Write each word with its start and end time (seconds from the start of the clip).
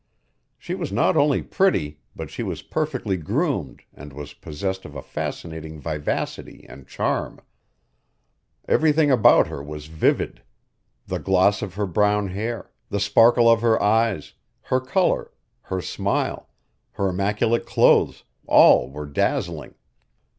She 0.57 0.73
was 0.73 0.91
not 0.91 1.15
only 1.15 1.43
pretty 1.43 1.99
but 2.15 2.31
she 2.31 2.41
was 2.41 2.63
perfectly 2.63 3.17
groomed 3.17 3.83
and 3.93 4.13
was 4.13 4.33
possessed 4.33 4.83
of 4.83 4.95
a 4.95 5.03
fascinating 5.03 5.79
vivacity 5.79 6.65
and 6.67 6.87
charm. 6.87 7.39
Everything 8.67 9.11
about 9.11 9.45
her 9.45 9.61
was 9.61 9.85
vivid: 9.85 10.41
the 11.05 11.19
gloss 11.19 11.61
of 11.61 11.75
her 11.75 11.85
brown 11.85 12.29
hair, 12.29 12.71
the 12.89 12.99
sparkle 12.99 13.47
of 13.47 13.61
her 13.61 13.79
eyes, 13.79 14.33
her 14.61 14.79
color, 14.79 15.31
her 15.61 15.81
smile, 15.81 16.49
her 16.93 17.09
immaculate 17.09 17.67
clothes 17.67 18.23
all 18.47 18.89
were 18.89 19.05
dazzling. 19.05 19.75